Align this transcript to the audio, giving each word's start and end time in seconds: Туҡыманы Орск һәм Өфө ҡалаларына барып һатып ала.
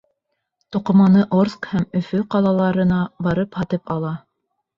Туҡыманы 0.75 1.21
Орск 1.39 1.67
һәм 1.73 1.85
Өфө 1.99 2.23
ҡалаларына 2.37 3.03
барып 3.29 3.61
һатып 3.61 3.95
ала. 3.99 4.17